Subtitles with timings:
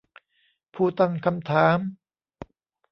[0.73, 1.79] ผู้ตั้งคำถาม